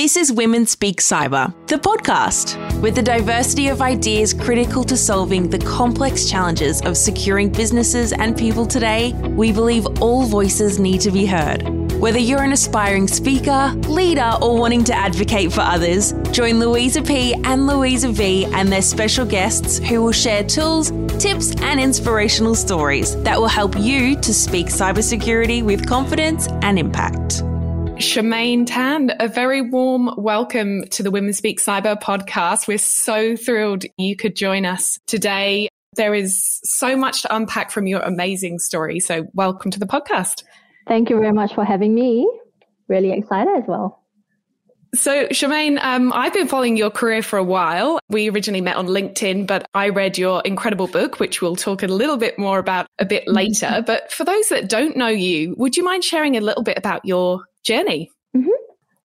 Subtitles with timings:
[0.00, 5.50] This is Women Speak Cyber, the podcast, with the diversity of ideas critical to solving
[5.50, 9.12] the complex challenges of securing businesses and people today.
[9.36, 11.68] We believe all voices need to be heard.
[12.00, 17.34] Whether you're an aspiring speaker, leader, or wanting to advocate for others, join Louisa P
[17.34, 20.92] and Louisa V and their special guests who will share tools,
[21.22, 27.42] tips, and inspirational stories that will help you to speak cybersecurity with confidence and impact.
[28.00, 32.66] Charmaine Tan, a very warm welcome to the Women Speak Cyber podcast.
[32.66, 35.68] We're so thrilled you could join us today.
[35.96, 39.00] There is so much to unpack from your amazing story.
[39.00, 40.44] So, welcome to the podcast.
[40.88, 42.26] Thank you very much for having me.
[42.88, 44.02] Really excited as well.
[44.94, 48.00] So, Charmaine, um, I've been following your career for a while.
[48.08, 51.86] We originally met on LinkedIn, but I read your incredible book, which we'll talk a
[51.86, 53.84] little bit more about a bit later.
[53.86, 57.04] but for those that don't know you, would you mind sharing a little bit about
[57.04, 58.10] your journey?
[58.36, 58.50] Mm-hmm.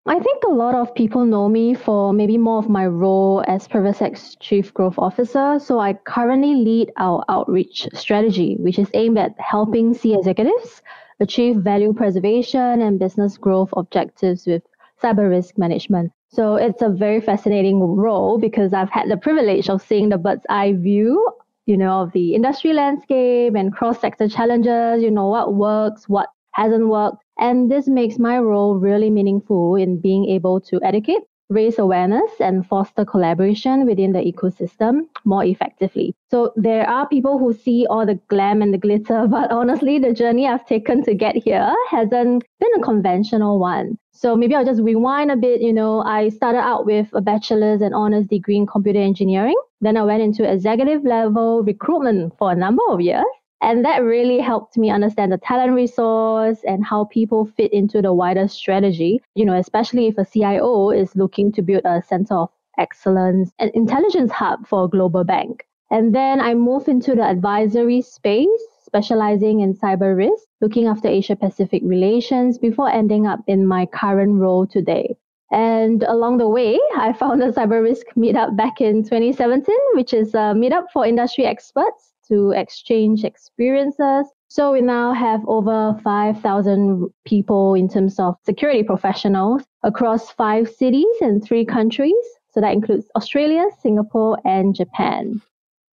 [0.06, 3.66] I think a lot of people know me for maybe more of my role as
[3.66, 5.58] Privasec's Chief Growth Officer.
[5.58, 10.82] So I currently lead our outreach strategy, which is aimed at helping C executives
[11.20, 14.62] achieve value preservation and business growth objectives with
[15.02, 16.12] cyber risk management.
[16.28, 20.44] So it's a very fascinating role because I've had the privilege of seeing the bird's
[20.50, 21.26] eye view,
[21.64, 26.28] you know, of the industry landscape and cross sector challenges, you know, what works, what
[26.50, 27.23] hasn't worked.
[27.38, 32.66] And this makes my role really meaningful in being able to educate, raise awareness, and
[32.66, 36.14] foster collaboration within the ecosystem more effectively.
[36.30, 40.12] So there are people who see all the glam and the glitter, but honestly, the
[40.12, 43.98] journey I've taken to get here hasn't been a conventional one.
[44.12, 45.60] So maybe I'll just rewind a bit.
[45.60, 49.56] You know, I started out with a bachelor's and honors degree in computer engineering.
[49.80, 53.24] Then I went into executive level recruitment for a number of years.
[53.64, 58.12] And that really helped me understand the talent resource and how people fit into the
[58.12, 62.50] wider strategy, you know, especially if a CIO is looking to build a center of
[62.76, 65.66] excellence and intelligence hub for a global bank.
[65.90, 68.50] And then I moved into the advisory space,
[68.82, 74.40] specializing in cyber risk, looking after Asia Pacific relations before ending up in my current
[74.40, 75.16] role today.
[75.50, 80.34] And along the way, I found a cyber risk meetup back in 2017, which is
[80.34, 84.26] a meetup for industry experts to exchange experiences.
[84.48, 91.16] So we now have over 5,000 people in terms of security professionals across five cities
[91.20, 92.14] and three countries.
[92.52, 95.42] So that includes Australia, Singapore, and Japan.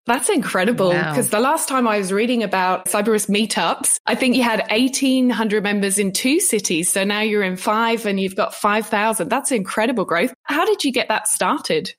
[0.08, 1.38] That's incredible because wow.
[1.38, 5.64] the last time I was reading about cyber risk meetups, I think you had 1800
[5.64, 6.92] members in two cities.
[6.92, 9.30] So now you're in five and you've got 5,000.
[9.30, 10.34] That's incredible growth.
[10.44, 11.94] How did you get that started?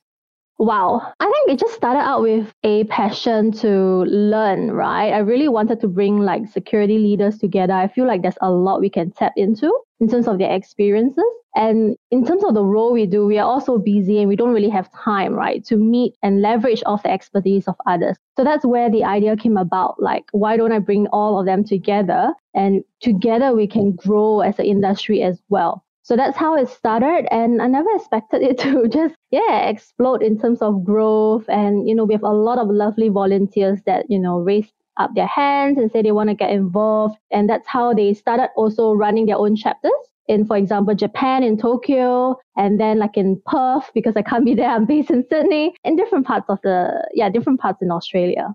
[0.63, 1.11] Wow.
[1.19, 5.11] I think it just started out with a passion to learn, right?
[5.11, 7.73] I really wanted to bring like security leaders together.
[7.73, 11.25] I feel like there's a lot we can tap into in terms of their experiences.
[11.53, 14.53] And in terms of the role we do, we are also busy and we don't
[14.53, 18.15] really have time, right, to meet and leverage off the expertise of others.
[18.37, 20.01] So that's where the idea came about.
[20.01, 24.57] Like, why don't I bring all of them together and together we can grow as
[24.59, 25.83] an industry as well?
[26.03, 27.27] So that's how it started.
[27.31, 31.45] And I never expected it to just, yeah, explode in terms of growth.
[31.47, 35.11] And, you know, we have a lot of lovely volunteers that, you know, raise up
[35.15, 37.17] their hands and say they want to get involved.
[37.31, 39.91] And that's how they started also running their own chapters
[40.27, 44.53] in, for example, Japan, in Tokyo, and then like in Perth, because I can't be
[44.55, 48.53] there, I'm based in Sydney, in different parts of the, yeah, different parts in Australia.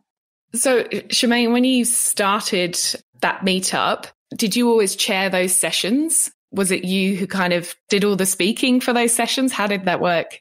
[0.54, 2.78] So, Charmaine, when you started
[3.20, 6.30] that meetup, did you always chair those sessions?
[6.50, 9.52] Was it you who kind of did all the speaking for those sessions?
[9.52, 10.40] How did that work?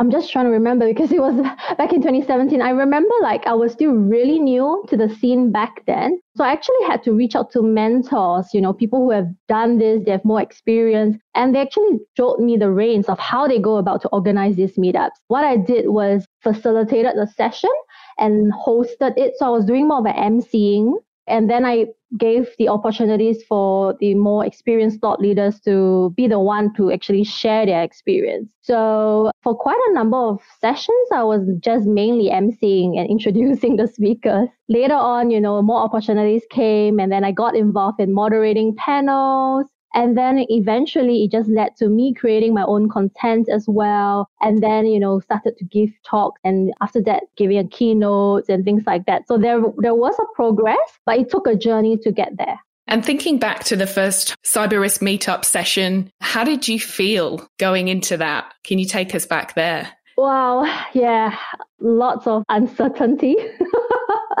[0.00, 1.34] I'm just trying to remember because it was
[1.76, 2.62] back in 2017.
[2.62, 6.20] I remember like I was still really new to the scene back then.
[6.36, 9.78] So I actually had to reach out to mentors, you know, people who have done
[9.78, 13.58] this, they have more experience, and they actually showed me the reins of how they
[13.58, 15.18] go about to organize these meetups.
[15.26, 17.70] What I did was facilitated the session
[18.18, 19.34] and hosted it.
[19.36, 20.94] So I was doing more of an emceeing
[21.28, 26.40] and then I gave the opportunities for the more experienced thought leaders to be the
[26.40, 28.50] one to actually share their experience.
[28.62, 33.86] So for quite a number of sessions, I was just mainly emceeing and introducing the
[33.86, 34.48] speakers.
[34.68, 39.66] Later on, you know, more opportunities came and then I got involved in moderating panels
[39.94, 44.28] and then eventually it just led to me creating my own content as well.
[44.40, 48.64] And then, you know, started to give talks and after that giving a keynotes and
[48.64, 49.26] things like that.
[49.28, 52.60] So there there was a progress, but it took a journey to get there.
[52.86, 57.88] And thinking back to the first cyber risk meetup session, how did you feel going
[57.88, 58.54] into that?
[58.64, 59.92] Can you take us back there?
[60.16, 60.64] Wow,
[60.94, 61.36] yeah,
[61.80, 63.36] lots of uncertainty.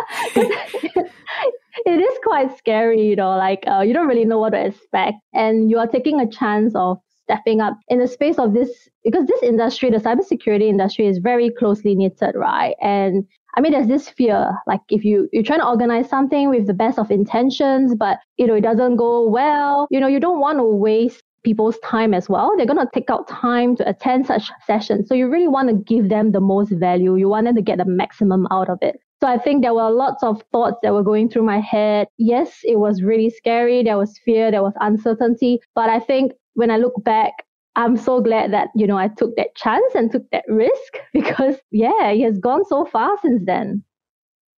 [1.86, 5.16] it is quite scary, you know, like uh, you don't really know what to expect.
[5.32, 9.26] And you are taking a chance of stepping up in the space of this because
[9.26, 12.74] this industry, the cybersecurity industry, is very closely knitted, right?
[12.80, 13.26] And
[13.56, 16.74] I mean, there's this fear, like if you you're trying to organize something with the
[16.74, 20.58] best of intentions, but you know it doesn't go well, you know you don't want
[20.58, 22.52] to waste people's time as well.
[22.56, 25.08] They're going to take out time to attend such sessions.
[25.08, 27.16] So you really want to give them the most value.
[27.16, 29.00] You want them to get the maximum out of it.
[29.20, 32.06] So I think there were lots of thoughts that were going through my head.
[32.18, 33.82] Yes, it was really scary.
[33.82, 35.60] There was fear, there was uncertainty.
[35.74, 37.32] But I think when I look back,
[37.74, 41.56] I'm so glad that, you know, I took that chance and took that risk because,
[41.70, 43.82] yeah, it has gone so far since then.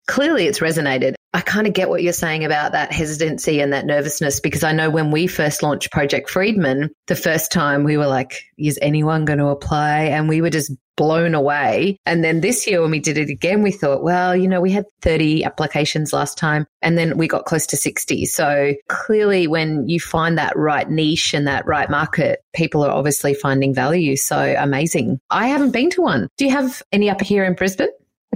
[0.08, 1.14] Clearly, it's resonated.
[1.32, 4.72] I kind of get what you're saying about that hesitancy and that nervousness because I
[4.72, 9.24] know when we first launched Project Friedman, the first time we were like, is anyone
[9.24, 10.02] going to apply?
[10.02, 11.96] And we were just blown away.
[12.04, 14.70] And then this year, when we did it again, we thought, well, you know, we
[14.70, 18.26] had 30 applications last time and then we got close to 60.
[18.26, 23.32] So clearly, when you find that right niche and that right market, people are obviously
[23.32, 24.16] finding value.
[24.16, 25.20] So amazing.
[25.30, 26.28] I haven't been to one.
[26.36, 27.88] Do you have any up here in Brisbane?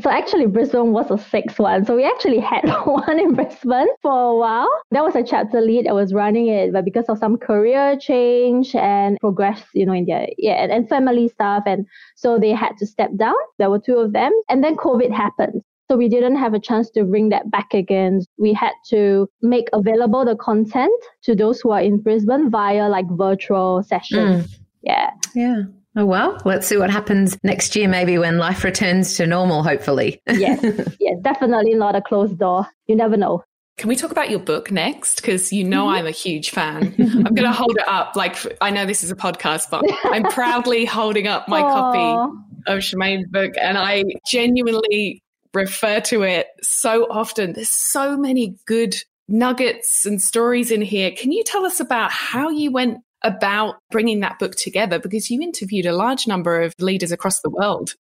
[0.03, 1.85] So actually, Brisbane was a sixth one.
[1.85, 4.69] So we actually had one in Brisbane for a while.
[4.91, 8.75] That was a chapter lead that was running it, but because of some career change
[8.75, 11.87] and progress, you know, in their yeah, and family stuff, and
[12.17, 13.37] so they had to step down.
[13.59, 15.63] There were two of them, and then COVID happened.
[15.89, 18.23] So we didn't have a chance to bring that back again.
[18.39, 20.93] We had to make available the content
[21.25, 24.47] to those who are in Brisbane via like virtual sessions.
[24.47, 24.59] Mm.
[24.83, 25.11] Yeah.
[25.35, 25.63] Yeah.
[25.97, 30.21] Oh, well, let's see what happens next year, maybe when life returns to normal, hopefully.
[30.29, 30.61] yes,
[31.01, 32.67] yes, definitely not a closed door.
[32.87, 33.45] You never know.
[33.77, 35.17] Can we talk about your book next?
[35.17, 35.97] Because you know mm-hmm.
[35.97, 36.95] I'm a huge fan.
[36.99, 38.15] I'm going to hold it up.
[38.15, 41.73] Like, I know this is a podcast, but I'm proudly holding up my Aww.
[41.73, 43.53] copy of Charmaine's book.
[43.61, 47.55] And I genuinely refer to it so often.
[47.55, 48.97] There's so many good
[49.27, 51.11] nuggets and stories in here.
[51.11, 55.41] Can you tell us about how you went about bringing that book together because you
[55.41, 57.95] interviewed a large number of leaders across the world.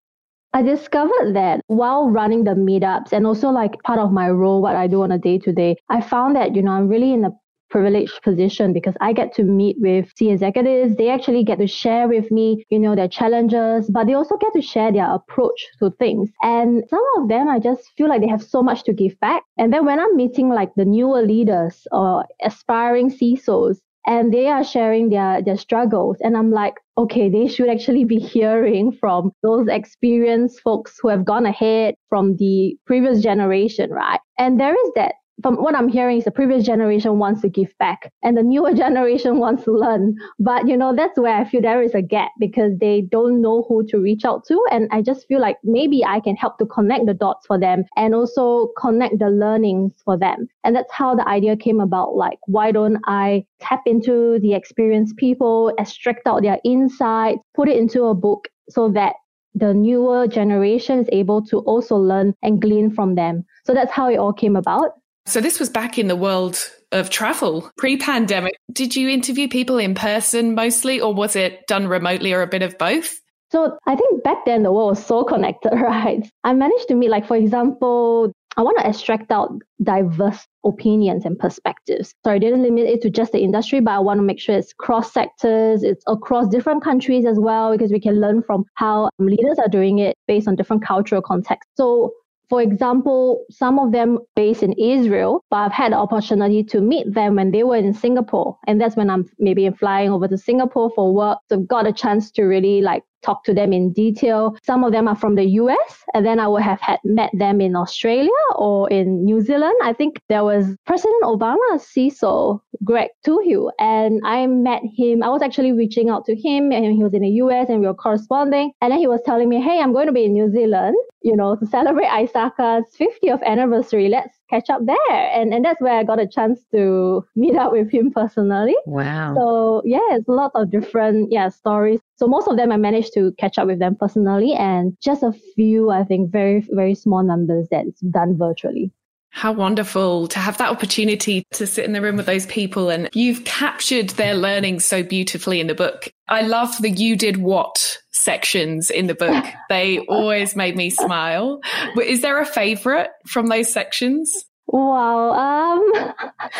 [0.53, 4.77] I discovered that while running the meetups and also like part of my role, what
[4.77, 7.25] I do on a day to day, I found that, you know, I'm really in
[7.25, 7.31] a
[7.71, 10.95] privileged position because I get to meet with C executives.
[10.97, 14.53] They actually get to share with me, you know, their challenges, but they also get
[14.53, 16.29] to share their approach to things.
[16.43, 19.43] And some of them, I just feel like they have so much to give back.
[19.57, 24.65] And then when I'm meeting like the newer leaders or aspiring CISOs, and they are
[24.65, 26.17] sharing their their struggles.
[26.21, 31.25] And i'm like okay they should actually be hearing from those experienced folks who have
[31.25, 34.21] gone ahead from the previous generation right?
[34.39, 37.77] And there is that from what I'm hearing is the previous generation wants to give
[37.79, 40.17] back and the newer generation wants to learn.
[40.39, 43.65] But you know, that's where I feel there is a gap because they don't know
[43.69, 44.63] who to reach out to.
[44.71, 47.85] And I just feel like maybe I can help to connect the dots for them
[47.97, 50.49] and also connect the learnings for them.
[50.65, 52.15] And that's how the idea came about.
[52.15, 57.77] Like, why don't I tap into the experienced people, extract out their insights, put it
[57.77, 59.15] into a book so that
[59.55, 63.45] the newer generation is able to also learn and glean from them.
[63.65, 64.93] So that's how it all came about.
[65.27, 66.59] So this was back in the world
[66.91, 68.55] of travel pre-pandemic.
[68.73, 72.63] Did you interview people in person mostly or was it done remotely or a bit
[72.63, 73.15] of both?
[73.51, 76.29] So I think back then the world was so connected, right?
[76.43, 79.51] I managed to meet like for example, I want to extract out
[79.83, 82.15] diverse opinions and perspectives.
[82.25, 84.57] So I didn't limit it to just the industry, but I want to make sure
[84.57, 89.09] it's cross sectors, it's across different countries as well, because we can learn from how
[89.19, 91.73] leaders are doing it based on different cultural contexts.
[91.77, 92.13] So
[92.53, 97.15] for example, some of them based in Israel, but I've had the opportunity to meet
[97.15, 98.59] them when they were in Singapore.
[98.67, 101.39] And that's when I'm maybe flying over to Singapore for work.
[101.49, 104.57] So I've got a chance to really like talk to them in detail.
[104.63, 107.61] Some of them are from the US, and then I would have had met them
[107.61, 109.75] in Australia or in New Zealand.
[109.83, 115.23] I think there was President Obama's CISO, Greg Touhill, and I met him.
[115.23, 117.87] I was actually reaching out to him, and he was in the US, and we
[117.87, 118.73] were corresponding.
[118.81, 121.37] And then he was telling me, "Hey, I'm going to be in New Zealand, you
[121.37, 124.09] know, to celebrate ISACA's 50th anniversary.
[124.09, 124.97] Let's catch up there.
[125.11, 128.77] And and that's where I got a chance to meet up with him personally.
[128.87, 129.35] Wow.
[129.35, 132.01] So yeah, it's a lot of different yeah stories.
[132.17, 135.33] So most of them I managed to catch up with them personally and just a
[135.55, 138.93] few I think very very small numbers that's done virtually.
[139.35, 143.09] How wonderful to have that opportunity to sit in the room with those people and
[143.15, 146.11] you've captured their learning so beautifully in the book.
[146.29, 149.45] I love the you did what sections in the book.
[149.69, 151.61] They always made me smile.
[151.97, 154.31] Is there a favorite from those sections?
[154.67, 155.33] Wow.
[155.33, 155.93] Um,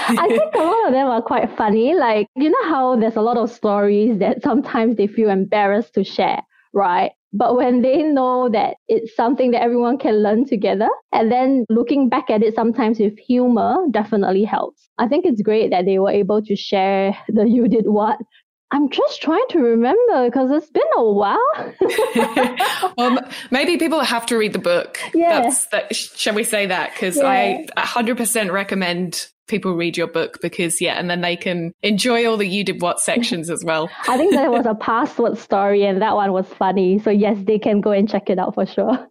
[0.09, 1.95] I think a lot of them are quite funny.
[1.95, 6.05] Like, you know how there's a lot of stories that sometimes they feel embarrassed to
[6.05, 6.43] share,
[6.73, 7.13] right?
[7.35, 12.11] But when they know that it's something that everyone can learn together, and then looking
[12.11, 14.91] back at it sometimes with humor definitely helps.
[14.99, 18.19] I think it's great that they were able to share the you did what
[18.73, 21.39] I'm just trying to remember because it's been a while.
[22.97, 23.19] well,
[23.51, 24.99] maybe people have to read the book.
[25.13, 25.43] Yeah.
[25.43, 26.93] That's, that, shall we say that?
[26.95, 27.29] Because yeah.
[27.29, 32.39] I 100% recommend people read your book because, yeah, and then they can enjoy all
[32.39, 33.91] the you did what sections as well.
[34.09, 36.99] I think there was a password story and that one was funny.
[36.99, 39.07] So, yes, they can go and check it out for sure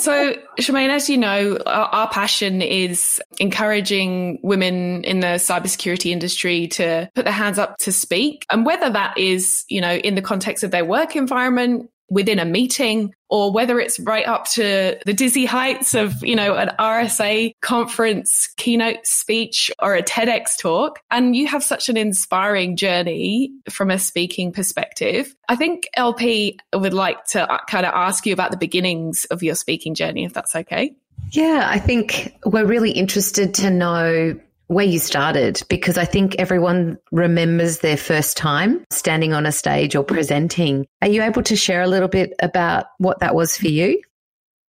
[0.00, 6.68] so, Charmaine, as you know, our, our, passion is encouraging women in the cybersecurity industry
[6.68, 8.44] to put their hands up to speak.
[8.50, 12.44] And whether that is, you know, in the context of their work environment, within a
[12.44, 17.52] meeting or whether it's right up to the dizzy heights of, you know, an RSA
[17.60, 21.00] conference keynote speech or a TEDx talk.
[21.10, 25.34] And you have such an inspiring journey from a speaking perspective.
[25.48, 29.42] I think LP would like to uh, kind of ask you about the beginnings of
[29.42, 30.94] your speaking journey, if that's okay.
[31.32, 36.98] Yeah, I think we're really interested to know where you started because I think everyone
[37.10, 40.86] remembers their first time standing on a stage or presenting.
[41.02, 44.00] Are you able to share a little bit about what that was for you?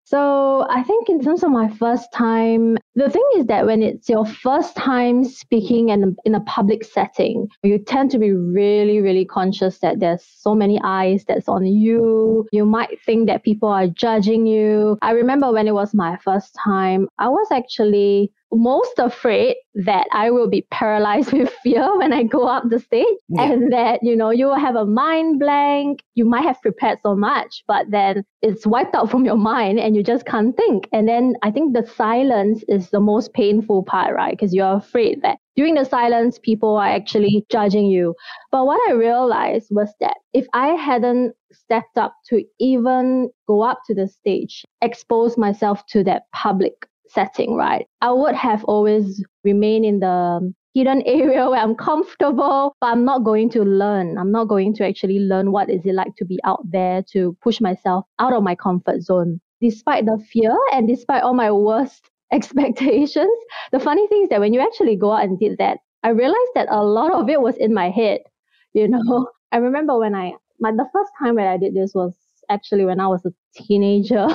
[0.04, 4.08] So I think in terms of my first time, the thing is that when it's
[4.08, 9.00] your first time speaking in a, in a public setting, you tend to be really,
[9.00, 12.48] really conscious that there's so many eyes that's on you.
[12.52, 14.96] You might think that people are judging you.
[15.02, 20.30] I remember when it was my first time, I was actually most afraid that I
[20.30, 23.42] will be paralyzed with fear when I go up the stage yeah.
[23.42, 26.02] and that, you know, you will have a mind blank.
[26.14, 29.94] You might have prepared so much, but then it's wiped out from your mind and
[29.94, 30.88] you just can't think.
[30.92, 34.32] And then I think the silence is the most painful part, right?
[34.32, 38.14] Because you're afraid that during the silence, people are actually judging you.
[38.52, 43.80] But what I realized was that if I hadn't stepped up to even go up
[43.86, 47.86] to the stage, expose myself to that public setting, right?
[48.00, 53.24] I would have always remained in the hidden area where I'm comfortable, but I'm not
[53.24, 54.18] going to learn.
[54.18, 57.36] I'm not going to actually learn what is it like to be out there to
[57.42, 59.40] push myself out of my comfort zone.
[59.60, 63.36] Despite the fear and despite all my worst expectations,
[63.72, 66.52] the funny thing is that when you actually go out and did that, I realized
[66.54, 68.20] that a lot of it was in my head.
[68.74, 72.14] You know, I remember when I my the first time that I did this was
[72.50, 74.28] actually when I was a teenager.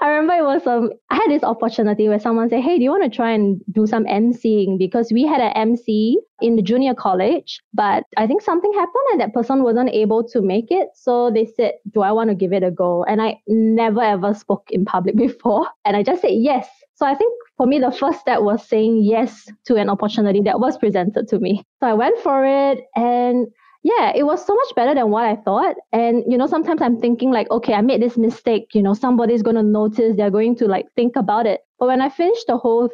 [0.00, 2.90] I remember it was um I had this opportunity where someone said, Hey, do you
[2.90, 4.78] want to try and do some emceeing?
[4.78, 9.20] Because we had an MC in the junior college, but I think something happened and
[9.20, 10.88] that person wasn't able to make it.
[10.94, 13.04] So they said, Do I want to give it a go?
[13.04, 15.66] And I never ever spoke in public before.
[15.84, 16.68] And I just said yes.
[16.94, 20.60] So I think for me, the first step was saying yes to an opportunity that
[20.60, 21.64] was presented to me.
[21.80, 23.46] So I went for it and
[23.82, 25.74] yeah, it was so much better than what I thought.
[25.92, 29.42] And, you know, sometimes I'm thinking like, okay, I made this mistake, you know, somebody's
[29.42, 31.60] going to notice, they're going to like think about it.
[31.78, 32.90] But when I finished the whole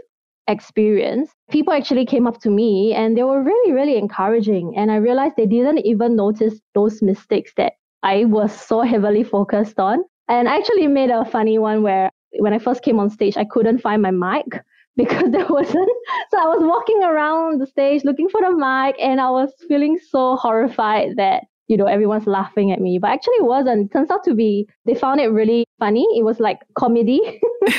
[0.47, 4.75] experience, people actually came up to me and they were really, really encouraging.
[4.77, 9.79] And I realized they didn't even notice those mistakes that I was so heavily focused
[9.79, 10.05] on.
[10.29, 13.45] And I actually made a funny one where when I first came on stage, I
[13.45, 14.63] couldn't find my mic
[14.99, 15.89] because there wasn't.
[16.31, 19.99] So I was walking around the stage looking for the mic and I was feeling
[20.11, 22.99] so horrified that, you know, everyone's laughing at me.
[22.99, 23.87] But actually it wasn't.
[23.87, 26.07] It turns out to be, they found it really funny.
[26.17, 27.21] It was like comedy.
[27.69, 27.75] At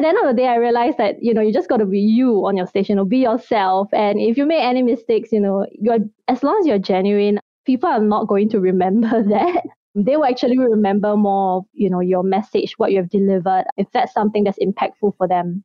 [0.00, 2.00] the end of the day, I realized that, you know, you just got to be
[2.00, 3.88] you on your stage, you know, be yourself.
[3.92, 7.88] And if you make any mistakes, you know, you're, as long as you're genuine, people
[7.88, 9.62] are not going to remember that
[10.06, 14.12] they will actually remember more, you know, your message, what you have delivered, if that's
[14.12, 15.64] something that's impactful for them.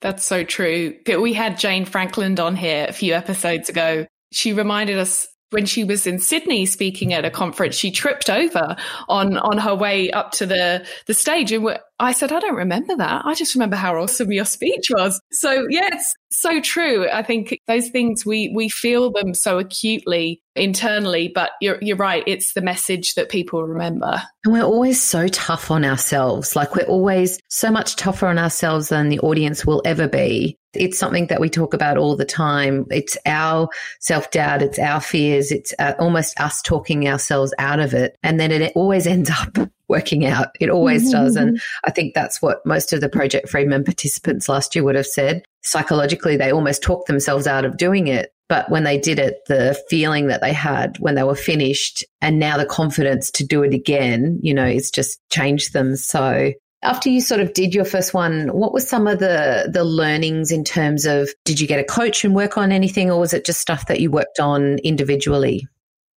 [0.00, 0.94] That's so true.
[1.06, 4.06] We had Jane Frankland on here a few episodes ago.
[4.32, 8.76] She reminded us when she was in Sydney speaking at a conference, she tripped over
[9.08, 12.96] on on her way up to the the stage, and I said, I don't remember
[12.96, 13.22] that.
[13.26, 15.20] I just remember how awesome your speech was.
[15.32, 17.08] So yeah, it's so true.
[17.10, 22.24] I think those things we we feel them so acutely internally, but you're you're right.
[22.26, 24.22] It's the message that people remember.
[24.44, 26.56] And we're always so tough on ourselves.
[26.56, 30.56] Like we're always so much tougher on ourselves than the audience will ever be.
[30.74, 32.86] It's something that we talk about all the time.
[32.90, 37.94] It's our self doubt, it's our fears, it's uh, almost us talking ourselves out of
[37.94, 38.16] it.
[38.22, 40.48] And then it always ends up working out.
[40.60, 41.24] It always mm-hmm.
[41.24, 41.36] does.
[41.36, 45.06] And I think that's what most of the Project Friedman participants last year would have
[45.06, 45.42] said.
[45.62, 48.32] Psychologically, they almost talked themselves out of doing it.
[48.48, 52.38] But when they did it, the feeling that they had when they were finished and
[52.38, 55.94] now the confidence to do it again, you know, it's just changed them.
[55.94, 59.84] So after you sort of did your first one, what were some of the the
[59.84, 63.32] learnings in terms of did you get a coach and work on anything or was
[63.32, 65.66] it just stuff that you worked on individually?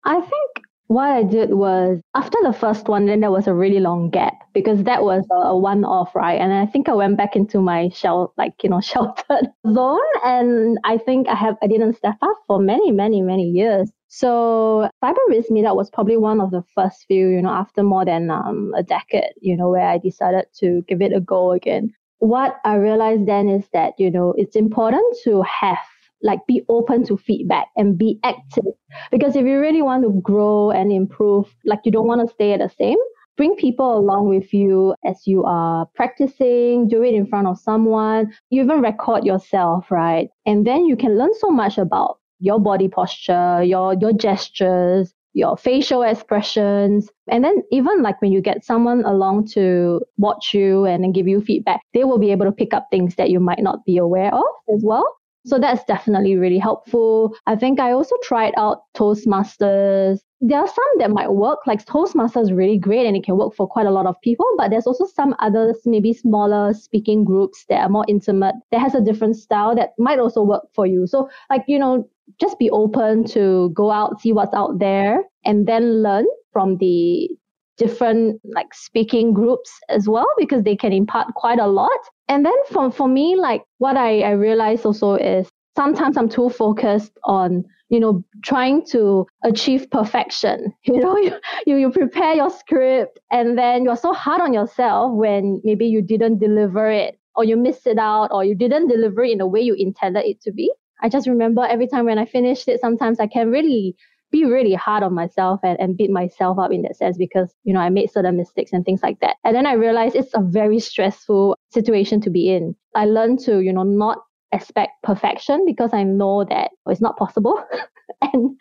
[0.06, 0.54] I think
[0.88, 4.34] what I did was after the first one, then there was a really long gap
[4.54, 6.40] because that was a, a one off, right?
[6.40, 10.00] And I think I went back into my shell, like, you know, sheltered zone.
[10.24, 13.92] And I think I have, I didn't step up for many, many, many years.
[14.16, 18.06] So Cyber Risk Meetup was probably one of the first few, you know, after more
[18.06, 21.92] than um, a decade, you know, where I decided to give it a go again.
[22.20, 25.80] What I realized then is that, you know, it's important to have
[26.22, 28.76] like be open to feedback and be active
[29.10, 32.54] because if you really want to grow and improve like you don't want to stay
[32.54, 33.00] at the same
[33.36, 38.32] bring people along with you as you are practicing do it in front of someone
[38.52, 42.88] you even record yourself right and then you can learn so much about your body
[42.88, 47.10] posture your your gestures your facial expressions.
[47.28, 51.28] And then even like when you get someone along to watch you and then give
[51.28, 53.98] you feedback, they will be able to pick up things that you might not be
[53.98, 55.06] aware of as well.
[55.46, 57.36] So that's definitely really helpful.
[57.48, 60.20] I think I also tried out Toastmasters.
[60.40, 63.54] There are some that might work, like Toastmasters is really great and it can work
[63.54, 67.66] for quite a lot of people, but there's also some others, maybe smaller speaking groups
[67.68, 71.08] that are more intimate, that has a different style that might also work for you.
[71.08, 72.08] So like, you know,
[72.40, 77.30] just be open to go out, see what's out there, and then learn from the
[77.78, 81.90] different like speaking groups as well because they can impart quite a lot.
[82.28, 86.50] And then for, for me, like what I, I realized also is sometimes I'm too
[86.50, 90.74] focused on, you know, trying to achieve perfection.
[90.86, 91.34] You know, you,
[91.66, 96.02] you, you prepare your script and then you're so hard on yourself when maybe you
[96.02, 99.48] didn't deliver it or you missed it out or you didn't deliver it in the
[99.48, 100.72] way you intended it to be.
[101.02, 103.96] I just remember every time when I finished it, sometimes I can really
[104.32, 107.74] be really hard on myself and, and beat myself up in that sense because, you
[107.74, 109.36] know, I made certain mistakes and things like that.
[109.44, 112.76] And then I realized it's a very stressful situation to be in.
[112.96, 114.20] I learned to, you know, not
[114.52, 117.64] expect perfection because I know that it's not possible.
[118.22, 118.52] and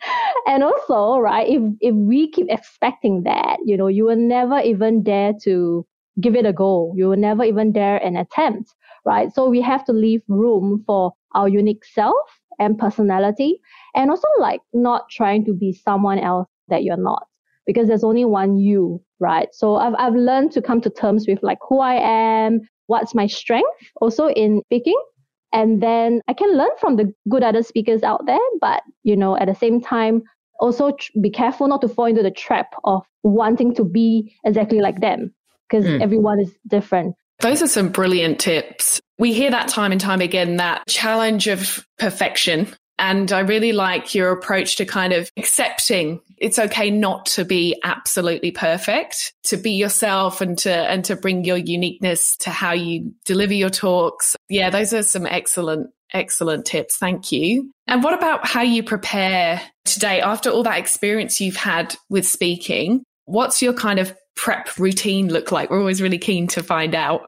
[0.47, 5.03] and also, right, if if we keep expecting that, you know, you will never even
[5.03, 5.85] dare to
[6.21, 6.93] give it a go.
[6.95, 8.73] You will never even dare an attempt,
[9.05, 9.33] right?
[9.33, 12.15] So we have to leave room for our unique self
[12.59, 13.59] and personality
[13.95, 17.27] and also like not trying to be someone else that you're not
[17.65, 21.39] because there's only one you right so i've, I've learned to come to terms with
[21.41, 23.69] like who i am what's my strength
[24.01, 25.01] also in speaking
[25.51, 29.35] and then i can learn from the good other speakers out there but you know
[29.37, 30.21] at the same time
[30.59, 34.79] also tr- be careful not to fall into the trap of wanting to be exactly
[34.79, 35.33] like them
[35.67, 36.01] because mm.
[36.01, 39.01] everyone is different those are some brilliant tips.
[39.17, 42.67] We hear that time and time again, that challenge of perfection
[42.99, 47.79] and I really like your approach to kind of accepting it's okay not to be
[47.83, 53.13] absolutely perfect, to be yourself and to, and to bring your uniqueness to how you
[53.25, 54.35] deliver your talks.
[54.49, 56.97] Yeah, those are some excellent, excellent tips.
[56.97, 57.71] Thank you.
[57.87, 63.03] And what about how you prepare today after all that experience you've had with speaking?
[63.25, 65.69] What's your kind of prep routine look like?
[65.69, 67.25] We're always really keen to find out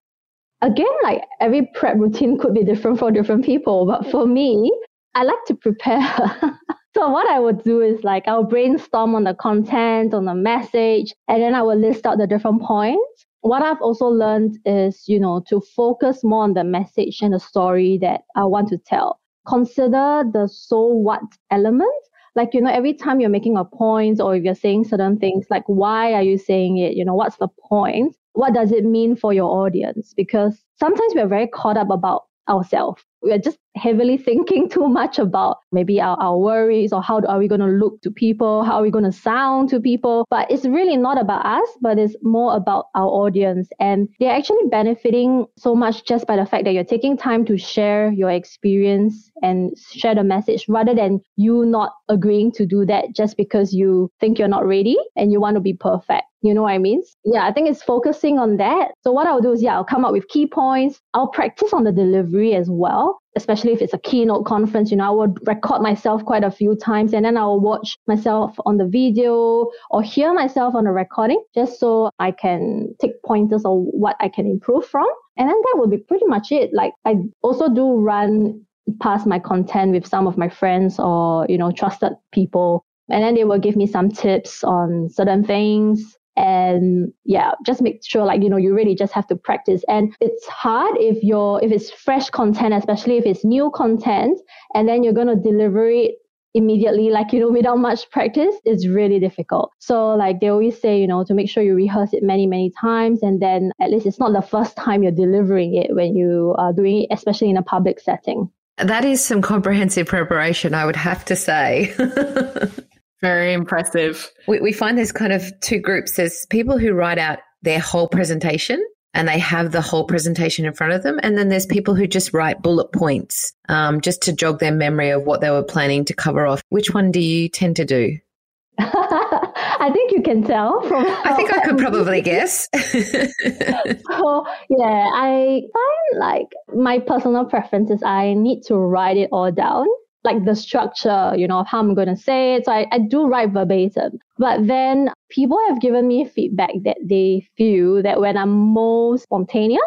[0.62, 3.86] again, like every prep routine could be different for different people.
[3.86, 4.72] But for me,
[5.14, 6.02] I like to prepare.
[6.96, 11.14] so what I would do is like I'll brainstorm on the content, on the message,
[11.28, 13.26] and then I will list out the different points.
[13.42, 17.40] What I've also learned is, you know, to focus more on the message and the
[17.40, 19.20] story that I want to tell.
[19.48, 21.94] Consider the so what element.
[22.34, 25.46] Like, you know, every time you're making a point or if you're saying certain things,
[25.50, 26.96] like, why are you saying it?
[26.96, 28.16] You know, what's the point?
[28.36, 30.14] What does it mean for your audience?
[30.16, 33.02] Because sometimes we're very caught up about ourselves.
[33.26, 37.48] We're just heavily thinking too much about maybe our, our worries or how are we
[37.48, 40.26] going to look to people, how are we going to sound to people.
[40.30, 43.70] But it's really not about us, but it's more about our audience.
[43.80, 47.58] And they're actually benefiting so much just by the fact that you're taking time to
[47.58, 53.14] share your experience and share the message rather than you not agreeing to do that
[53.14, 56.24] just because you think you're not ready and you want to be perfect.
[56.42, 57.02] You know what I mean?
[57.24, 58.92] Yeah, I think it's focusing on that.
[59.02, 61.02] So what I'll do is, yeah, I'll come up with key points.
[61.16, 65.08] I'll practice on the delivery as well especially if it's a keynote conference, you know,
[65.08, 68.86] I would record myself quite a few times and then I'll watch myself on the
[68.86, 74.16] video or hear myself on the recording just so I can take pointers of what
[74.20, 75.08] I can improve from.
[75.38, 76.72] And then that will be pretty much it.
[76.74, 78.66] Like I also do run
[79.02, 82.86] past my content with some of my friends or, you know, trusted people.
[83.10, 88.06] And then they will give me some tips on certain things and yeah just make
[88.06, 89.84] sure like you know you really just have to practice.
[89.88, 94.40] And it's hard if you're if it's fresh content especially if it's new content
[94.74, 96.16] and then you're going to deliver it
[96.54, 99.72] immediately like you know without much practice it's really difficult.
[99.80, 102.72] So like they always say you know to make sure you rehearse it many many
[102.80, 106.56] times and then at least it's not the first time you're delivering it when you
[106.58, 108.50] are doing it especially in a public setting.
[108.78, 111.94] That is some comprehensive preparation i would have to say
[113.26, 114.32] Very impressive.
[114.48, 116.12] We, we find there's kind of two groups.
[116.12, 118.86] There's people who write out their whole presentation
[119.16, 121.20] and they have the whole presentation in front of them.
[121.24, 125.10] And then there's people who just write bullet points um, just to jog their memory
[125.10, 126.62] of what they were planning to cover off.
[126.70, 128.20] Which one do you tend to do?
[128.78, 131.06] I think you can tell from.
[131.08, 132.68] I think I could probably guess.
[132.76, 138.04] so yeah, I find like my personal preferences.
[138.04, 139.88] I need to write it all down,
[140.26, 142.66] like the structure, you know, of how I'm going to say it.
[142.66, 144.20] So I, I do write verbatim.
[144.38, 149.82] But then people have given me feedback that they feel that when I'm most spontaneous.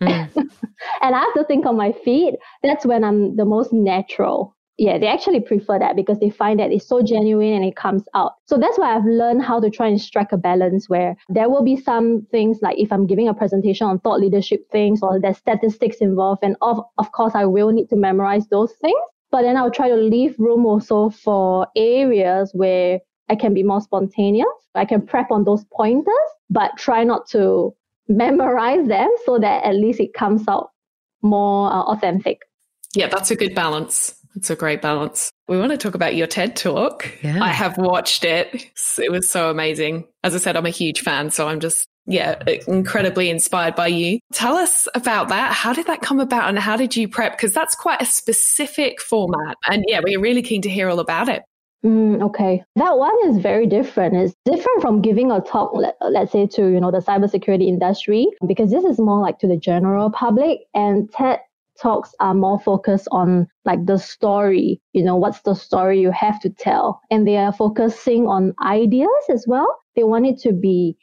[0.00, 0.30] Mm.
[1.02, 2.34] and I have to think on my feet.
[2.62, 6.72] That's when I'm the most natural yeah, they actually prefer that because they find that
[6.72, 8.32] it's so genuine and it comes out.
[8.46, 11.62] So that's why I've learned how to try and strike a balance where there will
[11.62, 15.36] be some things like if I'm giving a presentation on thought leadership things or there's
[15.36, 18.98] statistics involved, and of, of course I will need to memorize those things.
[19.30, 23.80] But then I'll try to leave room also for areas where I can be more
[23.80, 24.48] spontaneous.
[24.74, 26.14] I can prep on those pointers,
[26.48, 27.74] but try not to
[28.08, 30.70] memorize them so that at least it comes out
[31.22, 32.40] more uh, authentic.
[32.94, 34.14] Yeah, that's a good balance.
[34.34, 35.30] It's a great balance.
[35.48, 37.08] We want to talk about your TED talk.
[37.22, 37.42] Yeah.
[37.42, 38.66] I have watched it.
[38.98, 40.06] It was so amazing.
[40.24, 44.18] As I said, I'm a huge fan, so I'm just, yeah, incredibly inspired by you.
[44.32, 45.52] Tell us about that.
[45.52, 47.36] How did that come about and how did you prep?
[47.36, 49.56] Because that's quite a specific format.
[49.66, 51.42] And yeah, we're really keen to hear all about it.
[51.84, 54.14] Mm, okay, that one is very different.
[54.14, 58.26] It's different from giving a talk, let, let's say, to you know the cybersecurity industry,
[58.46, 60.60] because this is more like to the general public.
[60.74, 61.40] And TED
[61.80, 66.38] talks are more focused on like the story, you know, what's the story you have
[66.40, 67.00] to tell.
[67.10, 69.74] And they are focusing on ideas as well.
[69.96, 70.96] They want it to be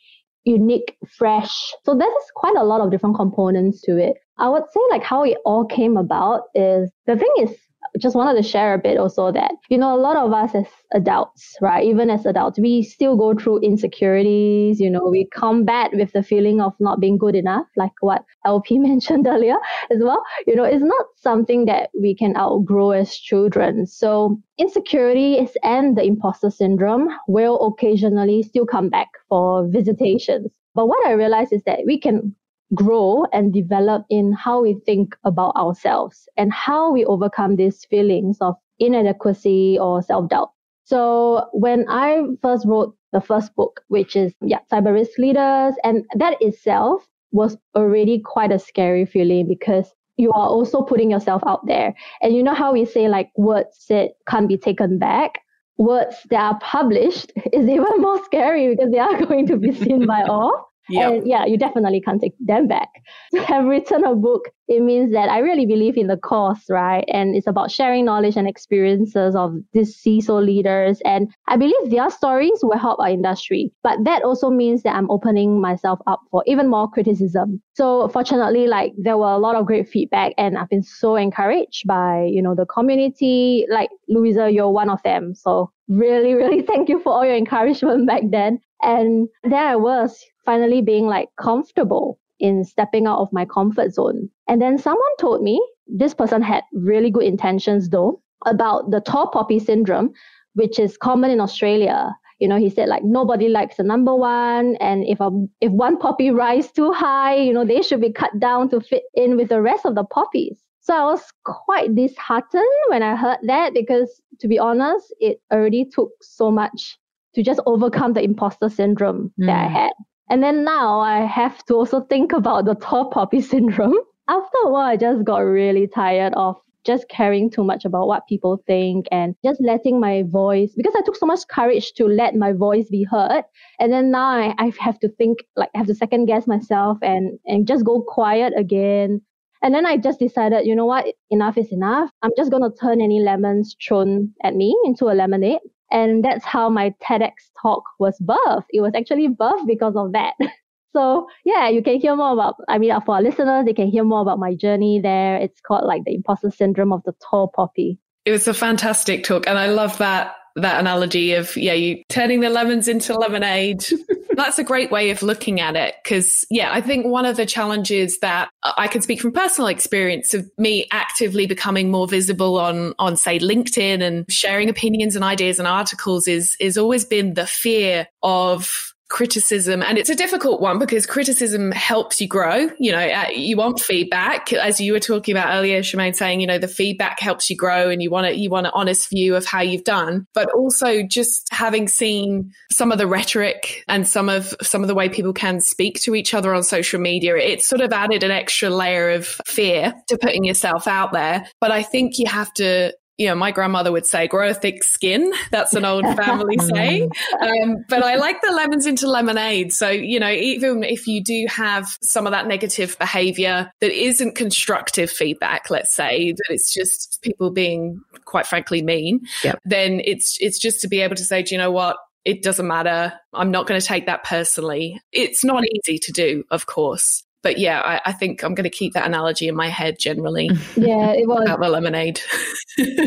[0.48, 1.54] unique, fresh.
[1.84, 4.18] So there's quite a lot of different components to it.
[4.38, 7.56] I would say like how it all came about is the thing is
[8.00, 10.66] just wanted to share a bit also that, you know, a lot of us as
[10.94, 16.12] adults, right, even as adults, we still go through insecurities, you know, we combat with
[16.14, 19.58] the feeling of not being good enough, like what LP mentioned earlier
[19.92, 20.24] as well.
[20.46, 23.86] You know, it's not something that we can outgrow as children.
[23.88, 30.48] So insecurities and the imposter syndrome will occasionally still come back for visitations.
[30.76, 32.36] But what I realized is that we can
[32.74, 38.38] grow and develop in how we think about ourselves and how we overcome these feelings
[38.42, 40.52] of inadequacy or self-doubt.
[40.84, 46.06] So when I first wrote the first book, which is yeah, Cyber Risk Leaders, and
[46.16, 51.66] that itself was already quite a scary feeling because you are also putting yourself out
[51.66, 51.94] there.
[52.22, 55.40] And you know how we say like words that can't be taken back?
[55.78, 60.06] Words that are published is even more scary because they are going to be seen
[60.06, 60.67] by all.
[60.90, 61.12] Yep.
[61.12, 62.90] And yeah, you definitely can't take them back.
[63.50, 67.06] I've written a book, it means that I really believe in the cause, right?
[67.08, 71.02] And it's about sharing knowledge and experiences of these CISO leaders.
[71.06, 73.72] And I believe their stories will help our industry.
[73.84, 77.62] But that also means that I'm opening myself up for even more criticism.
[77.74, 81.88] So fortunately, like there were a lot of great feedback and I've been so encouraged
[81.88, 83.66] by, you know, the community.
[83.70, 85.34] Like Louisa, you're one of them.
[85.36, 88.60] So really, really thank you for all your encouragement back then.
[88.82, 94.30] And there I was finally being like comfortable in stepping out of my comfort zone.
[94.48, 99.28] And then someone told me this person had really good intentions though about the tall
[99.28, 100.14] poppy syndrome,
[100.54, 102.16] which is common in Australia.
[102.40, 105.98] You know, he said like nobody likes the number one, and if a if one
[105.98, 109.50] poppy rise too high, you know, they should be cut down to fit in with
[109.50, 110.64] the rest of the poppies.
[110.82, 115.84] So I was quite disheartened when I heard that because to be honest, it already
[115.84, 116.98] took so much
[117.34, 119.48] to just overcome the imposter syndrome mm.
[119.48, 119.74] that I hmm.
[119.74, 119.92] had.
[120.30, 123.98] And then now I have to also think about the tall poppy syndrome.
[124.28, 128.28] After a while, I just got really tired of just caring too much about what
[128.28, 132.36] people think and just letting my voice, because I took so much courage to let
[132.36, 133.44] my voice be heard.
[133.80, 136.98] And then now I, I have to think, like, I have to second guess myself
[137.02, 139.22] and, and just go quiet again.
[139.62, 142.10] And then I just decided, you know what, enough is enough.
[142.22, 145.60] I'm just to turn any lemons thrown at me into a lemonade.
[145.92, 148.66] And that's how my TEDx talk was birthed.
[148.72, 150.34] It was actually birthed because of that.
[150.96, 154.04] so yeah, you can hear more about, I mean, for our listeners, they can hear
[154.04, 155.38] more about my journey there.
[155.38, 158.00] It's called like the imposter syndrome of the tall poppy.
[158.26, 159.48] It was a fantastic talk.
[159.48, 163.86] And I love that that analogy of yeah you turning the lemons into lemonade.
[164.36, 167.46] That's a great way of looking at it because yeah i think one of the
[167.46, 172.94] challenges that i can speak from personal experience of me actively becoming more visible on
[173.00, 177.48] on say linkedin and sharing opinions and ideas and articles is is always been the
[177.48, 183.08] fear of criticism and it's a difficult one because criticism helps you grow you know
[183.08, 184.52] uh, you want feedback.
[184.54, 187.90] As you were talking about earlier Charmaine saying you know the feedback helps you grow
[187.90, 190.28] and you want to you want an honest view of how you've done.
[190.34, 194.96] But also just having seen some of the rhetoric and some of some of the
[194.96, 198.32] way people can speak to each other on social media it's sort of added an
[198.32, 201.48] extra layer of fear to putting yourself out there.
[201.60, 204.84] But i think you have to you know, my grandmother would say, grow a thick
[204.84, 205.32] skin.
[205.52, 207.10] That's an old family saying.
[207.40, 209.74] Um, but I like the lemons into lemonade.
[209.74, 214.36] So, you know, even if you do have some of that negative behavior that isn't
[214.36, 219.60] constructive feedback, let's say, that it's just people being quite frankly mean, yep.
[219.66, 221.98] then it's, it's just to be able to say, do you know what?
[222.24, 223.14] It doesn't matter.
[223.34, 225.02] I'm not going to take that personally.
[225.14, 228.70] It's not easy to do, of course but yeah, I, I, think I'm going to
[228.70, 230.50] keep that analogy in my head generally.
[230.76, 232.20] Yeah, it was about the lemonade.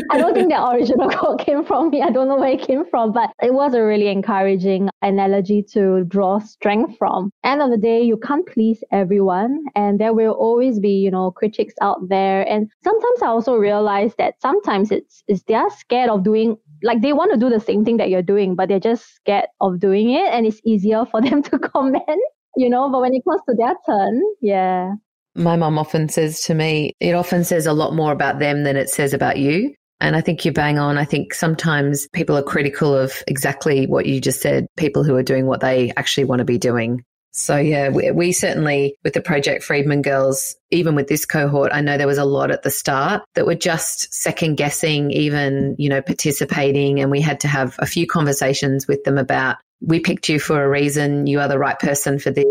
[0.09, 2.01] I don't think the original quote came from me.
[2.01, 6.03] I don't know where it came from, but it was a really encouraging analogy to
[6.05, 7.31] draw strength from.
[7.43, 11.29] End of the day, you can't please everyone, and there will always be, you know,
[11.29, 12.41] critics out there.
[12.49, 17.13] And sometimes I also realize that sometimes it's, it's they're scared of doing like they
[17.13, 20.09] want to do the same thing that you're doing, but they're just scared of doing
[20.09, 22.19] it, and it's easier for them to comment
[22.55, 24.91] you know, but when it comes to their turn, yeah.
[25.35, 28.75] My mom often says to me, it often says a lot more about them than
[28.75, 29.73] it says about you.
[30.01, 30.97] And I think you bang on.
[30.97, 35.23] I think sometimes people are critical of exactly what you just said, people who are
[35.23, 37.05] doing what they actually want to be doing.
[37.33, 41.79] So yeah, we, we, certainly with the Project Friedman girls, even with this cohort, I
[41.79, 45.87] know there was a lot at the start that were just second guessing, even, you
[45.87, 46.99] know, participating.
[46.99, 50.63] And we had to have a few conversations with them about we picked you for
[50.63, 51.27] a reason.
[51.27, 52.45] You are the right person for this.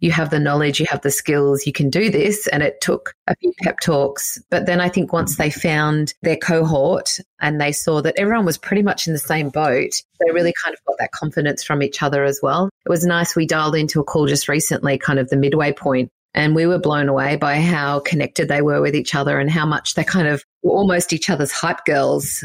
[0.00, 2.48] You have the knowledge, you have the skills, you can do this.
[2.48, 4.42] And it took a few pep talks.
[4.50, 8.58] But then I think once they found their cohort and they saw that everyone was
[8.58, 12.02] pretty much in the same boat, they really kind of got that confidence from each
[12.02, 12.68] other as well.
[12.84, 13.36] It was nice.
[13.36, 16.78] We dialed into a call just recently, kind of the midway point and we were
[16.78, 20.28] blown away by how connected they were with each other and how much they kind
[20.28, 22.44] of were almost each other's hype girls.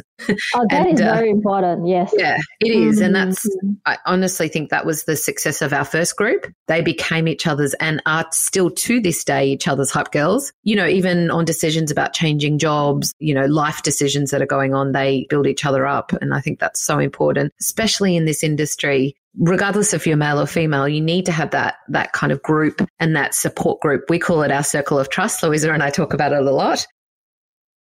[0.56, 1.88] Oh, that and, is uh, very important.
[1.88, 2.14] Yes.
[2.18, 2.96] Yeah, it is.
[2.98, 3.06] Mm-hmm.
[3.06, 6.52] And that's, I honestly think that was the success of our first group.
[6.68, 10.52] They became each other's and are still to this day each other's hype girls.
[10.64, 14.74] You know, even on decisions about changing jobs, you know, life decisions that are going
[14.74, 16.12] on, they build each other up.
[16.22, 20.48] And I think that's so important, especially in this industry regardless if you're male or
[20.48, 24.04] female, you need to have that that kind of group and that support group.
[24.10, 25.44] We call it our circle of trust.
[25.44, 26.86] Louisa and I talk about it a lot.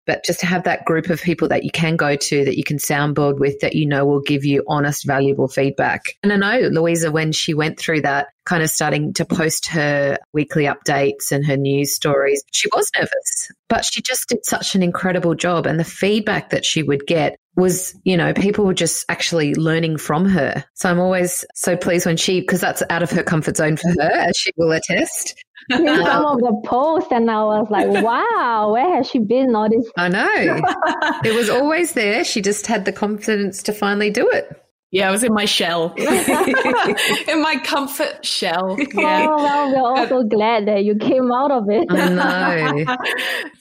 [0.08, 2.63] But just to have that group of people that you can go to, that you
[2.63, 6.13] can soundboard with, that you know will give you honest, valuable feedback.
[6.24, 10.17] And I know Louisa, when she went through that, kind of starting to post her
[10.34, 14.82] weekly updates and her news stories, she was nervous, but she just did such an
[14.82, 15.65] incredible job.
[15.65, 19.98] And the feedback that she would get was, you know, people were just actually learning
[19.98, 20.63] from her.
[20.76, 23.89] So I'm always so pleased when she, because that's out of her comfort zone for
[23.89, 25.43] her, as she will attest.
[25.72, 29.89] some of the posts, and I was like, wow, where has she been all this?
[29.98, 30.28] I know.
[31.24, 32.24] it was always there.
[32.24, 34.63] She just had the confidence to finally do it.
[34.91, 38.78] Yeah, I was in my shell, in my comfort shell.
[38.80, 39.28] Oh, yeah.
[39.30, 41.88] Oh, well, we're also glad that you came out of it.
[41.89, 42.96] I know.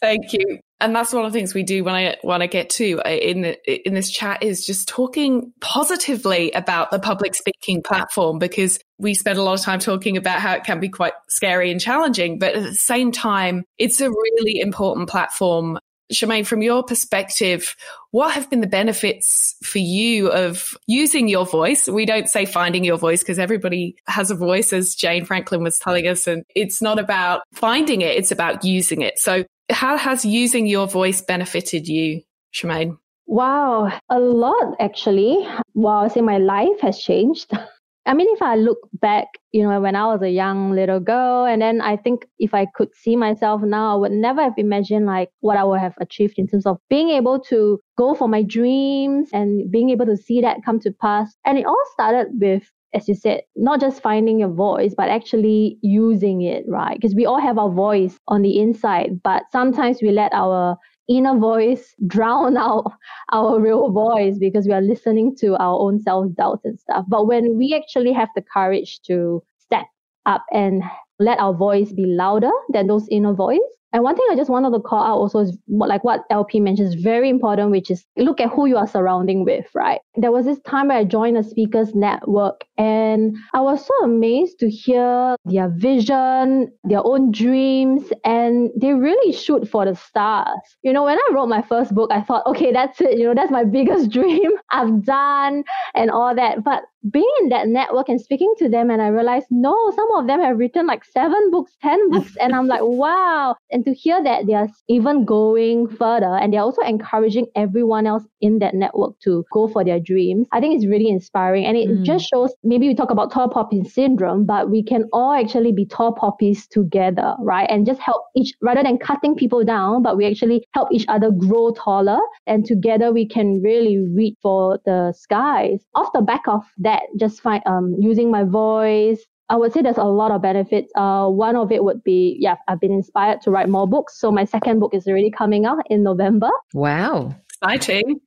[0.01, 2.69] Thank you and that's one of the things we do when I when I get
[2.71, 8.39] to uh, in in this chat is just talking positively about the public speaking platform
[8.39, 11.71] because we spend a lot of time talking about how it can be quite scary
[11.71, 15.79] and challenging, but at the same time, it's a really important platform.
[16.13, 17.75] Charmaine, from your perspective,
[18.13, 21.89] what have been the benefits for you of using your voice?
[21.89, 25.79] We don't say finding your voice because everybody has a voice, as Jane Frankland was
[25.79, 29.19] telling us, and it's not about finding it, it's about using it.
[29.19, 32.23] So how has using your voice benefited you,
[32.55, 32.99] Charmaine?
[33.27, 35.47] Wow, a lot actually.
[35.75, 37.51] Wow, I say my life has changed.
[38.07, 41.45] I mean, if I look back, you know, when I was a young little girl,
[41.45, 45.07] and then I think if I could see myself now, I would never have imagined
[45.07, 48.45] like what I would have achieved in terms of being able to go for my
[48.45, 51.35] dreams and being able to see that come to pass.
[51.45, 55.79] And it all started with as you said, not just finding your voice, but actually
[55.83, 56.97] using it, right?
[56.99, 60.79] Because we all have our voice on the inside, but sometimes we let our
[61.09, 62.91] inner voice drown out
[63.33, 67.05] our real voice because we are listening to our own self doubts and stuff.
[67.09, 69.85] But when we actually have the courage to step
[70.25, 70.83] up and
[71.19, 73.61] let our voice be louder than those inner voice,
[73.97, 76.61] and one thing I just wanted to call out also is what, like what LP
[76.61, 80.01] mentioned is very important, which is look at who you are surrounding with, right?
[80.17, 84.59] There was this time where I joined a speakers network and I was so amazed
[84.59, 90.61] to hear their vision, their own dreams, and they really shoot for the stars.
[90.83, 93.17] You know, when I wrote my first book, I thought, okay, that's it.
[93.19, 96.63] You know, that's my biggest dream I've done and all that.
[96.63, 100.27] But being in that network and speaking to them, and I realized, no, some of
[100.27, 102.37] them have written like seven books, 10 books.
[102.41, 103.55] and I'm like, wow.
[103.71, 108.25] And to hear that they are even going further and they're also encouraging everyone else
[108.41, 111.65] in that network to go for their dreams, I think it's really inspiring.
[111.67, 112.05] And it mm.
[112.05, 115.87] just shows maybe we talk about tall poppy syndrome, but we can all actually be
[115.87, 117.69] tall poppies together, right?
[117.71, 121.31] And just help each, rather than cutting people down, but we actually help each other
[121.31, 122.21] grow taller.
[122.47, 125.81] And together we can really reach for the skies.
[125.95, 129.97] Off the back of that, just find um, using my voice, I would say there's
[129.97, 130.91] a lot of benefits.
[130.97, 134.19] Uh, one of it would be, yeah, I've been inspired to write more books.
[134.19, 136.51] So my second book is already coming out in November.
[136.75, 137.35] Wow.
[137.63, 138.21] Exciting.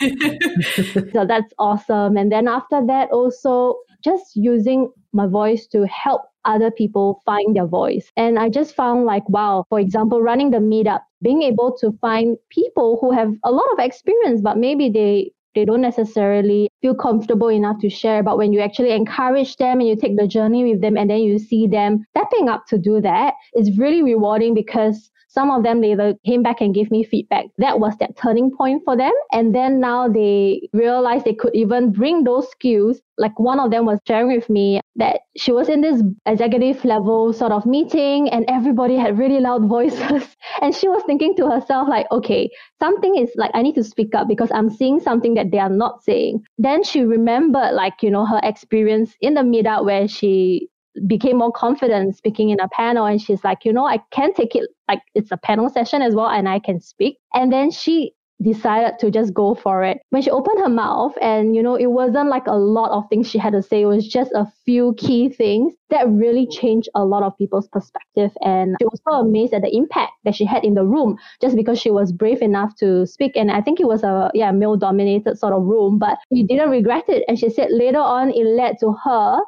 [1.12, 2.16] so that's awesome.
[2.16, 7.66] And then after that, also just using my voice to help other people find their
[7.66, 8.10] voice.
[8.16, 12.36] And I just found like, wow, for example, running the meetup, being able to find
[12.48, 17.48] people who have a lot of experience, but maybe they they don't necessarily feel comfortable
[17.48, 18.22] enough to share.
[18.22, 21.20] But when you actually encourage them and you take the journey with them and then
[21.20, 25.80] you see them stepping up to do that, it's really rewarding because some of them
[25.80, 27.46] later came back and gave me feedback.
[27.58, 29.12] That was that turning point for them.
[29.30, 33.00] And then now they realized they could even bring those skills.
[33.16, 37.32] Like one of them was sharing with me that she was in this executive level
[37.32, 40.36] sort of meeting and everybody had really loud voices.
[40.62, 44.16] and she was thinking to herself, like, okay, something is like, I need to speak
[44.16, 46.42] up because I'm seeing something that they are not saying.
[46.58, 50.68] Then she remembered, like, you know, her experience in the meetup where she
[51.06, 54.54] became more confident speaking in a panel and she's like you know i can take
[54.54, 57.18] it like it's a panel session as well and i can speak.
[57.34, 59.98] And then she decided to just go for it.
[60.08, 63.28] When she opened her mouth and you know it wasn't like a lot of things
[63.28, 67.04] she had to say it was just a few key things that really changed a
[67.04, 68.30] lot of people's perspective.
[68.40, 71.54] And she was so amazed at the impact that she had in the room just
[71.54, 73.32] because she was brave enough to speak.
[73.36, 76.70] And i think it was a yeah male dominated sort of room but she didn't
[76.70, 77.24] regret it.
[77.28, 79.38] And she said later on it led to her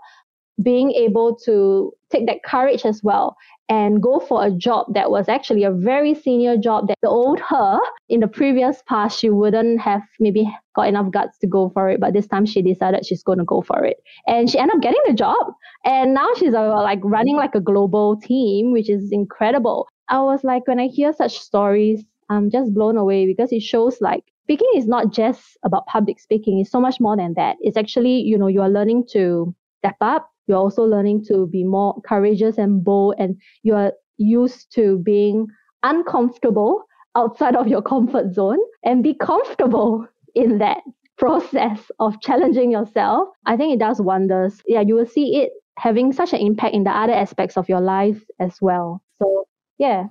[0.63, 3.37] being able to take that courage as well
[3.69, 7.41] and go for a job that was actually a very senior job that the old
[7.41, 11.89] her in the previous past she wouldn't have maybe got enough guts to go for
[11.89, 12.01] it.
[12.01, 13.97] But this time she decided she's going to go for it.
[14.27, 15.55] And she ended up getting the job.
[15.85, 19.89] And now she's uh, like running like a global team which is incredible.
[20.09, 23.99] I was like when i hear such stories i'm just blown away because it shows
[24.03, 26.61] like speaking is not just about public speaking.
[26.61, 27.57] It's so much more than that.
[27.61, 31.65] It's actually you know you are learning to step up you're also learning to be
[31.65, 35.47] more courageous and bold and you're used to being
[35.83, 36.85] uncomfortable
[37.17, 40.79] outside of your comfort zone and be comfortable in that
[41.19, 46.13] process of challenging yourself i think it does wonders yeah you will see it having
[46.13, 49.47] such an impact in the other aspects of your life as well so
[49.79, 50.05] yeah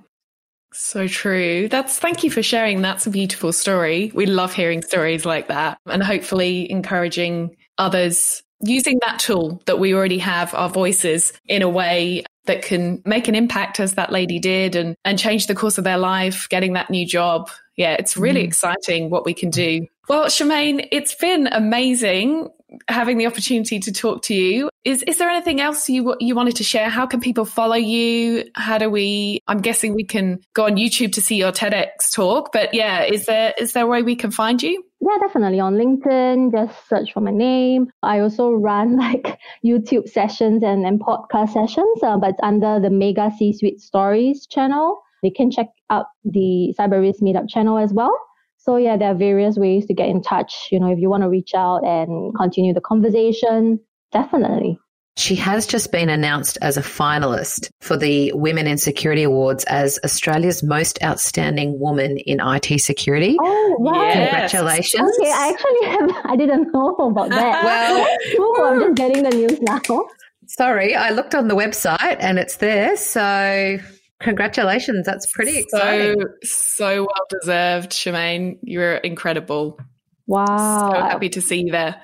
[0.74, 1.68] so true.
[1.68, 2.80] That's thank you for sharing.
[2.80, 4.10] That's a beautiful story.
[4.14, 9.94] We love hearing stories like that and hopefully encouraging others using that tool that we
[9.94, 14.38] already have, our voices, in a way that can make an impact as that lady
[14.38, 17.50] did and, and change the course of their life, getting that new job.
[17.76, 18.46] Yeah, it's really mm.
[18.46, 19.86] exciting what we can do.
[20.08, 22.50] Well, Charmaine, it's been amazing
[22.88, 24.68] having the opportunity to talk to you.
[24.84, 26.88] Is is there anything else you you wanted to share?
[26.88, 28.44] How can people follow you?
[28.54, 29.40] How do we?
[29.46, 32.52] I'm guessing we can go on YouTube to see your TEDx talk.
[32.52, 34.84] But yeah, is there is there a way we can find you?
[35.00, 36.52] Yeah, definitely on LinkedIn.
[36.52, 37.88] Just search for my name.
[38.02, 43.30] I also run like YouTube sessions and, and podcast sessions, uh, but under the Mega
[43.36, 45.02] C Suite Stories channel.
[45.22, 48.12] They can check out the Cyber Risk Meetup channel as well.
[48.62, 50.68] So yeah, there are various ways to get in touch.
[50.70, 53.80] You know, if you want to reach out and continue the conversation,
[54.12, 54.78] definitely.
[55.16, 59.98] She has just been announced as a finalist for the Women in Security Awards as
[60.04, 63.36] Australia's most outstanding woman in IT security.
[63.38, 63.94] Oh, wow.
[63.94, 64.52] Yes.
[64.52, 65.18] Congratulations.
[65.20, 67.64] Okay, I actually have, I didn't know about that.
[68.38, 70.06] well, Ooh, I'm just getting the news now.
[70.46, 72.96] Sorry, I looked on the website and it's there.
[72.96, 73.78] So
[74.22, 75.06] congratulations.
[75.06, 76.20] That's pretty exciting.
[76.20, 78.58] So, so well deserved, Charmaine.
[78.62, 79.78] You're incredible.
[80.26, 80.92] Wow.
[80.92, 82.00] So happy to see you there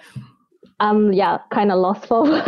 [0.80, 2.24] um yeah kind of lost for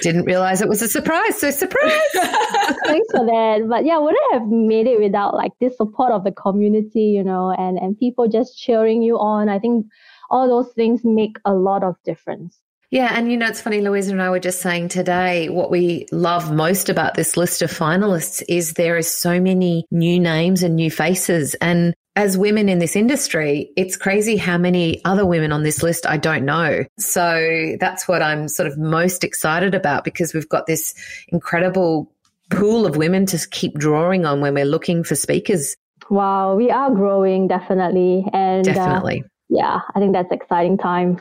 [0.00, 4.46] didn't realize it was a surprise so surprise thanks for that but yeah wouldn't have
[4.46, 8.56] made it without like this support of the community you know and and people just
[8.56, 9.86] cheering you on i think
[10.30, 14.12] all those things make a lot of difference yeah, and you know, it's funny, Louisa
[14.12, 18.42] and I were just saying today what we love most about this list of finalists
[18.48, 21.54] is there is so many new names and new faces.
[21.56, 26.06] And as women in this industry, it's crazy how many other women on this list
[26.06, 26.84] I don't know.
[26.98, 30.94] So that's what I'm sort of most excited about because we've got this
[31.28, 32.10] incredible
[32.50, 35.76] pool of women to keep drawing on when we're looking for speakers.
[36.08, 38.24] Wow, we are growing definitely.
[38.32, 39.24] And uh, definitely.
[39.24, 41.20] Uh, yeah, I think that's exciting times.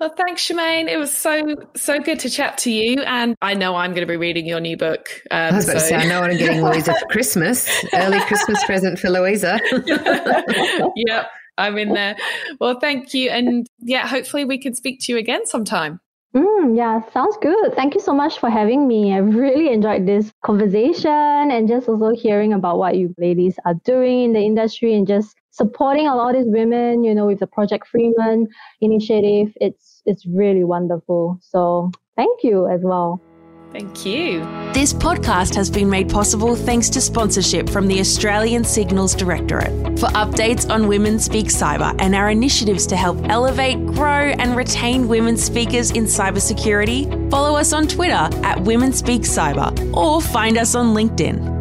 [0.00, 0.88] Well, thanks, Charmaine.
[0.88, 4.10] It was so so good to chat to you, and I know I'm going to
[4.10, 5.08] be reading your new book.
[5.32, 5.80] Um, I was about so.
[5.80, 7.68] to say, I know what I'm getting Louisa for Christmas.
[7.92, 9.58] Early Christmas present for Louisa.
[10.96, 12.16] yep, I'm in there.
[12.60, 15.98] Well, thank you, and yeah, hopefully we can speak to you again sometime.
[16.34, 17.74] Mm, yeah, sounds good.
[17.74, 19.12] Thank you so much for having me.
[19.14, 24.24] I really enjoyed this conversation and just also hearing about what you ladies are doing
[24.24, 27.46] in the industry and just supporting a lot of these women, you know, with the
[27.46, 28.46] Project Friedman
[28.80, 29.52] initiative.
[29.60, 31.38] It's it's really wonderful.
[31.40, 33.22] So thank you as well.
[33.72, 34.40] Thank you.
[34.72, 39.98] This podcast has been made possible thanks to sponsorship from the Australian Signals Directorate.
[39.98, 45.06] For updates on Women Speak Cyber and our initiatives to help elevate, grow, and retain
[45.06, 50.74] women speakers in cybersecurity, follow us on Twitter at Women Speak Cyber or find us
[50.74, 51.57] on LinkedIn.